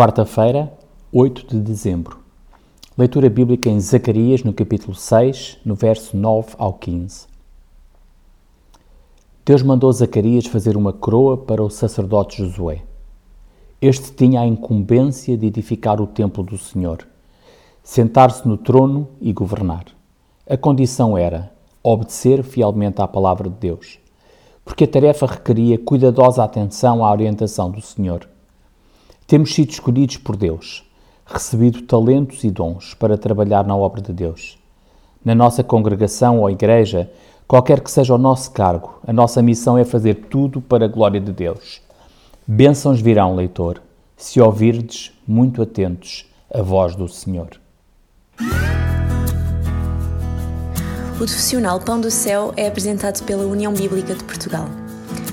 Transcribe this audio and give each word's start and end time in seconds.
Quarta-feira, 0.00 0.72
8 1.12 1.46
de 1.46 1.60
dezembro. 1.60 2.20
Leitura 2.96 3.28
bíblica 3.28 3.68
em 3.68 3.78
Zacarias, 3.78 4.42
no 4.42 4.50
capítulo 4.50 4.94
6, 4.94 5.58
no 5.62 5.74
verso 5.74 6.16
9 6.16 6.54
ao 6.56 6.72
15. 6.72 7.26
Deus 9.44 9.62
mandou 9.62 9.92
Zacarias 9.92 10.46
fazer 10.46 10.74
uma 10.74 10.90
coroa 10.90 11.36
para 11.36 11.62
o 11.62 11.68
sacerdote 11.68 12.38
Josué. 12.38 12.82
Este 13.78 14.10
tinha 14.10 14.40
a 14.40 14.46
incumbência 14.46 15.36
de 15.36 15.46
edificar 15.46 16.00
o 16.00 16.06
templo 16.06 16.42
do 16.42 16.56
Senhor, 16.56 17.06
sentar-se 17.82 18.48
no 18.48 18.56
trono 18.56 19.06
e 19.20 19.34
governar. 19.34 19.84
A 20.48 20.56
condição 20.56 21.18
era 21.18 21.52
obedecer 21.82 22.42
fielmente 22.42 23.02
à 23.02 23.06
palavra 23.06 23.50
de 23.50 23.56
Deus, 23.56 23.98
porque 24.64 24.84
a 24.84 24.88
tarefa 24.88 25.26
requeria 25.26 25.76
cuidadosa 25.76 26.42
atenção 26.42 27.04
à 27.04 27.12
orientação 27.12 27.70
do 27.70 27.82
Senhor. 27.82 28.26
Temos 29.30 29.54
sido 29.54 29.70
escolhidos 29.70 30.16
por 30.16 30.36
Deus, 30.36 30.84
recebido 31.24 31.82
talentos 31.82 32.42
e 32.42 32.50
dons 32.50 32.94
para 32.94 33.16
trabalhar 33.16 33.64
na 33.64 33.76
obra 33.76 34.02
de 34.02 34.12
Deus. 34.12 34.58
Na 35.24 35.36
nossa 35.36 35.62
congregação 35.62 36.40
ou 36.40 36.50
igreja, 36.50 37.08
qualquer 37.46 37.78
que 37.78 37.92
seja 37.92 38.12
o 38.12 38.18
nosso 38.18 38.50
cargo, 38.50 38.98
a 39.06 39.12
nossa 39.12 39.40
missão 39.40 39.78
é 39.78 39.84
fazer 39.84 40.26
tudo 40.28 40.60
para 40.60 40.86
a 40.86 40.88
glória 40.88 41.20
de 41.20 41.30
Deus. 41.30 41.80
Bênçãos 42.44 43.00
virão, 43.00 43.36
leitor, 43.36 43.80
se 44.16 44.40
ouvirdes 44.40 45.12
muito 45.24 45.62
atentos 45.62 46.28
a 46.52 46.60
voz 46.60 46.96
do 46.96 47.06
Senhor. 47.06 47.50
O 51.14 51.16
profissional 51.18 51.78
Pão 51.78 52.00
do 52.00 52.10
Céu 52.10 52.52
é 52.56 52.66
apresentado 52.66 53.24
pela 53.24 53.44
União 53.44 53.72
Bíblica 53.72 54.12
de 54.12 54.24
Portugal. 54.24 54.66